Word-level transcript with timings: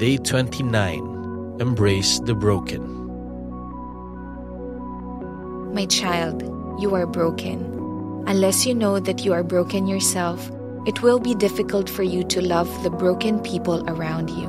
29 0.00 1.56
Embrace 1.60 2.20
the 2.20 2.34
Broken. 2.34 2.80
My 5.74 5.84
child, 5.84 6.42
you 6.80 6.94
are 6.94 7.06
broken. 7.06 8.24
Unless 8.26 8.64
you 8.64 8.74
know 8.74 8.98
that 8.98 9.26
you 9.26 9.34
are 9.34 9.42
broken 9.42 9.86
yourself, 9.86 10.50
it 10.86 11.02
will 11.02 11.18
be 11.18 11.34
difficult 11.34 11.90
for 11.90 12.02
you 12.02 12.24
to 12.24 12.40
love 12.40 12.82
the 12.82 12.88
broken 12.88 13.40
people 13.40 13.86
around 13.90 14.30
you. 14.30 14.48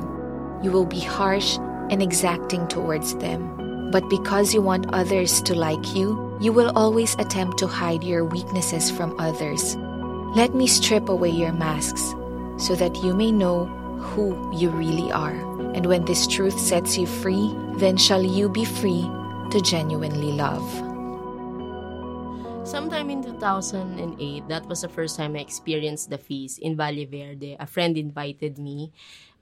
You 0.62 0.72
will 0.72 0.86
be 0.86 1.00
harsh 1.00 1.58
and 1.90 2.02
exacting 2.02 2.66
towards 2.68 3.14
them. 3.16 3.90
But 3.90 4.08
because 4.08 4.54
you 4.54 4.62
want 4.62 4.94
others 4.94 5.42
to 5.42 5.54
like 5.54 5.94
you, 5.94 6.34
you 6.40 6.54
will 6.54 6.72
always 6.74 7.14
attempt 7.16 7.58
to 7.58 7.66
hide 7.66 8.04
your 8.04 8.24
weaknesses 8.24 8.90
from 8.90 9.14
others. 9.20 9.76
Let 10.34 10.54
me 10.54 10.66
strip 10.66 11.10
away 11.10 11.28
your 11.28 11.52
masks 11.52 12.14
so 12.56 12.74
that 12.76 12.96
you 13.04 13.12
may 13.12 13.30
know 13.30 13.66
who 14.02 14.36
you 14.56 14.68
really 14.70 15.10
are. 15.12 15.51
And 15.72 15.86
when 15.86 16.04
this 16.04 16.26
truth 16.26 16.58
sets 16.58 16.98
you 16.98 17.06
free, 17.06 17.54
then 17.76 17.96
shall 17.96 18.22
you 18.22 18.48
be 18.48 18.64
free 18.64 19.08
to 19.50 19.60
genuinely 19.60 20.32
love. 20.32 20.64
Sometime 22.64 23.10
in 23.10 23.22
2008, 23.22 24.48
that 24.48 24.64
was 24.66 24.80
the 24.80 24.88
first 24.88 25.16
time 25.16 25.36
I 25.36 25.40
experienced 25.40 26.08
the 26.08 26.16
feast 26.16 26.58
in 26.60 26.76
Valle 26.76 27.04
Verde. 27.04 27.56
A 27.58 27.66
friend 27.66 27.98
invited 27.98 28.56
me, 28.56 28.92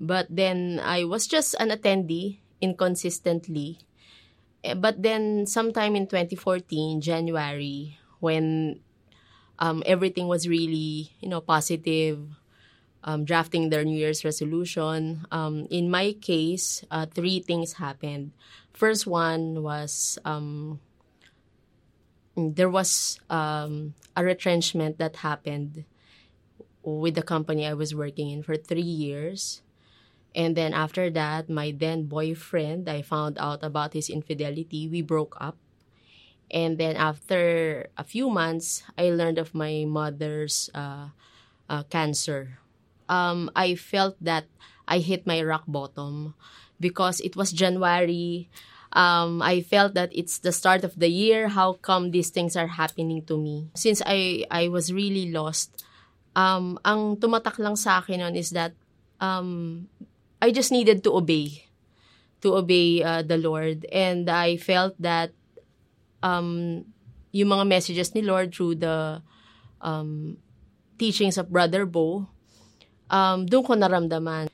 but 0.01 0.27
then 0.30 0.80
I 0.83 1.05
was 1.05 1.27
just 1.27 1.55
an 1.61 1.70
attendee 1.70 2.39
inconsistently. 2.61 3.78
Eh, 4.65 4.75
but 4.75 5.03
then 5.03 5.47
sometime 5.47 5.95
in 5.97 6.06
2014, 6.06 7.01
January, 7.01 7.98
when 8.20 8.81
um, 9.61 9.83
everything 9.84 10.27
was 10.27 10.48
really, 10.48 11.12
you 11.20 11.28
know, 11.28 11.41
positive, 11.41 12.25
um, 13.05 13.25
drafting 13.25 13.70
their 13.70 13.84
New 13.84 13.98
Year's 13.98 14.25
resolution. 14.25 15.27
Um, 15.31 15.67
in 15.70 15.91
my 15.91 16.12
case, 16.20 16.84
uh, 16.91 17.07
three 17.07 17.41
things 17.41 17.75
happened. 17.75 18.33
First 18.73 19.07
one 19.07 19.62
was 19.62 20.19
um, 20.25 20.81
there 22.37 22.70
was 22.70 23.20
um, 23.29 23.95
a 24.17 24.25
retrenchment 24.25 24.98
that 24.98 25.17
happened 25.17 25.84
with 26.83 27.15
the 27.15 27.23
company 27.23 27.67
I 27.67 27.75
was 27.75 27.95
working 27.95 28.31
in 28.31 28.42
for 28.42 28.57
three 28.57 28.81
years. 28.81 29.62
And 30.35 30.57
then 30.57 30.73
after 30.73 31.11
that, 31.11 31.51
my 31.51 31.75
then 31.77 32.05
boyfriend, 32.05 32.89
I 32.89 33.03
found 33.03 33.37
out 33.39 33.64
about 33.64 33.92
his 33.92 34.09
infidelity. 34.09 34.89
We 34.89 35.03
broke 35.03 35.37
up. 35.41 35.57
And 36.51 36.79
then 36.79 36.97
after 36.97 37.89
a 37.97 38.05
few 38.05 38.31
months, 38.31 38.83
I 38.97 39.11
learned 39.11 39.39
of 39.39 39.55
my 39.55 39.85
mother's 39.87 40.70
uh, 40.75 41.09
uh, 41.69 41.83
cancer 41.85 42.59
um, 43.11 43.50
I 43.58 43.75
felt 43.75 44.14
that 44.22 44.47
I 44.86 45.03
hit 45.03 45.27
my 45.27 45.42
rock 45.42 45.64
bottom 45.66 46.34
because 46.78 47.20
it 47.20 47.34
was 47.34 47.50
January. 47.50 48.48
Um, 48.94 49.42
I 49.42 49.61
felt 49.61 49.94
that 49.94 50.11
it's 50.14 50.39
the 50.39 50.55
start 50.55 50.83
of 50.86 50.98
the 50.98 51.11
year. 51.11 51.48
How 51.48 51.75
come 51.75 52.11
these 52.11 52.30
things 52.30 52.56
are 52.56 52.70
happening 52.78 53.27
to 53.27 53.36
me? 53.36 53.69
Since 53.75 54.00
I, 54.06 54.47
I 54.50 54.69
was 54.69 54.94
really 54.94 55.30
lost, 55.30 55.84
um, 56.34 56.78
ang 56.86 57.19
tumatak 57.19 57.58
lang 57.58 57.77
sa 57.77 57.98
akin 57.98 58.20
nun 58.22 58.34
is 58.34 58.50
that 58.50 58.72
um, 59.20 59.86
I 60.41 60.50
just 60.50 60.72
needed 60.72 61.05
to 61.05 61.14
obey, 61.14 61.67
to 62.42 62.55
obey 62.55 63.02
uh, 63.02 63.22
the 63.22 63.36
Lord. 63.36 63.86
And 63.92 64.30
I 64.30 64.56
felt 64.56 64.95
that 65.02 65.30
um, 66.22 66.86
yung 67.30 67.50
mga 67.50 67.67
messages 67.67 68.14
ni 68.14 68.22
Lord 68.22 68.55
through 68.55 68.77
the 68.77 69.22
um, 69.83 70.39
teachings 70.98 71.39
of 71.39 71.50
Brother 71.50 71.86
Bo, 71.86 72.27
um, 73.11 73.44
doon 73.44 73.62
ko 73.66 73.75
naramdaman. 73.75 74.48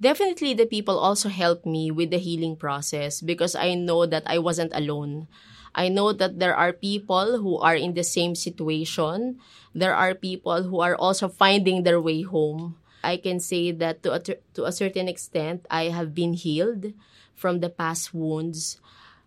Definitely, 0.00 0.54
the 0.54 0.66
people 0.66 0.98
also 0.98 1.28
helped 1.28 1.64
me 1.64 1.90
with 1.90 2.10
the 2.10 2.18
healing 2.18 2.56
process 2.56 3.20
because 3.20 3.54
I 3.54 3.74
know 3.74 4.04
that 4.06 4.22
I 4.26 4.38
wasn't 4.38 4.74
alone. 4.74 5.26
I 5.74 5.88
know 5.88 6.12
that 6.12 6.38
there 6.38 6.54
are 6.54 6.72
people 6.72 7.40
who 7.40 7.56
are 7.58 7.76
in 7.76 7.94
the 7.94 8.04
same 8.04 8.34
situation. 8.34 9.38
There 9.74 9.94
are 9.94 10.12
people 10.14 10.64
who 10.64 10.80
are 10.80 10.96
also 10.96 11.28
finding 11.28 11.82
their 11.82 12.00
way 12.00 12.22
home. 12.22 12.76
I 13.02 13.16
can 13.16 13.40
say 13.40 13.70
that 13.72 14.02
to 14.02 14.12
a, 14.12 14.20
to 14.20 14.64
a 14.66 14.72
certain 14.72 15.08
extent, 15.08 15.66
I 15.70 15.88
have 15.88 16.14
been 16.14 16.34
healed 16.34 16.92
from 17.34 17.60
the 17.60 17.70
past 17.70 18.12
wounds. 18.12 18.78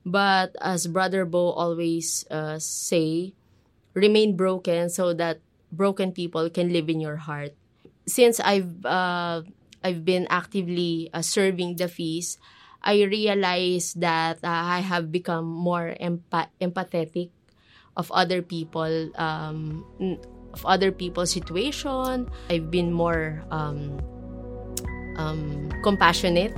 But 0.05 0.55
as 0.61 0.87
Brother 0.87 1.25
Bo 1.25 1.49
always 1.55 2.27
uh, 2.29 2.59
say, 2.59 3.33
remain 3.95 4.35
broken 4.35 4.89
so 4.89 5.13
that 5.15 5.39
broken 5.71 6.11
people 6.11 6.49
can 6.49 6.71
live 6.71 6.89
in 6.89 7.01
your 7.01 7.17
heart 7.17 7.55
since 8.07 8.39
I've 8.39 8.85
uh, 8.85 9.41
I've 9.83 10.05
been 10.05 10.27
actively 10.29 11.09
uh, 11.13 11.21
serving 11.21 11.77
the 11.77 11.87
fees, 11.87 12.37
I 12.81 13.03
realized 13.03 14.01
that 14.01 14.41
uh, 14.43 14.49
I 14.49 14.79
have 14.79 15.11
become 15.11 15.45
more 15.45 15.93
empa- 16.01 16.49
empathetic 16.61 17.29
of 17.97 18.11
other 18.11 18.41
people 18.41 19.09
um, 19.17 19.85
of 20.53 20.65
other 20.65 20.91
people's 20.91 21.31
situation. 21.31 22.29
I've 22.49 22.71
been 22.71 22.93
more 22.93 23.43
um, 23.51 23.99
um, 25.17 25.71
compassionate 25.83 26.55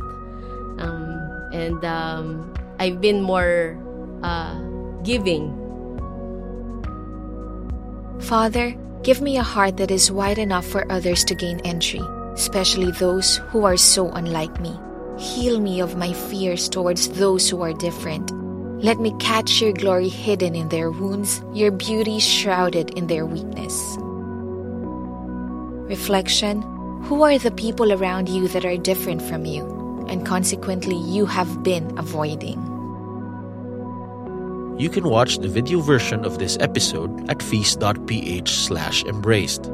um, 0.80 1.50
and 1.54 1.84
um, 1.86 2.54
I've 2.80 3.02
been 3.02 3.22
more 3.22 3.78
uh, 4.24 4.60
giving. 5.04 5.54
Father, 8.20 8.76
Give 9.04 9.22
me 9.22 9.38
a 9.38 9.44
heart 9.44 9.78
that 9.78 9.92
is 9.92 10.12
wide 10.12 10.38
enough 10.38 10.66
for 10.66 10.92
others 10.92 11.24
to 11.26 11.36
gain 11.36 11.62
entry, 11.62 12.02
especially 12.34 12.92
those 12.92 13.38
who 13.50 13.64
are 13.66 13.78
so 13.78 14.10
unlike 14.12 14.60
me. 14.60 14.78
Heal 15.18 15.60
me 15.60 15.82
of 15.82 15.96
my 15.96 16.14
fears 16.14 16.68
towards 16.68 17.10
those 17.10 17.50
who 17.50 17.62
are 17.62 17.74
different. 17.74 18.32
Let 18.84 19.00
me 19.00 19.16
catch 19.20 19.62
your 19.62 19.74
glory 19.74 20.10
hidden 20.10 20.56
in 20.56 20.70
their 20.70 20.92
wounds, 20.92 21.42
your 21.54 21.72
beauty 21.72 22.20
shrouded 22.20 22.92
in 22.92 23.08
their 23.08 23.26
weakness. 23.26 23.98
Reflection 25.90 26.62
Who 27.04 27.24
are 27.24 27.40
the 27.40 27.52
people 27.52 27.94
around 27.94 28.30
you 28.30 28.48
that 28.50 28.66
are 28.66 28.78
different 28.78 29.22
from 29.22 29.46
you, 29.46 30.06
and 30.10 30.26
consequently 30.26 30.98
you 30.98 31.26
have 31.26 31.64
been 31.64 31.98
avoiding? 31.98 32.77
You 34.78 34.90
can 34.90 35.10
watch 35.10 35.40
the 35.40 35.48
video 35.48 35.80
version 35.80 36.24
of 36.24 36.38
this 36.38 36.56
episode 36.60 37.30
at 37.32 37.42
feast.ph 37.42 38.50
slash 38.50 39.04
embraced. 39.06 39.72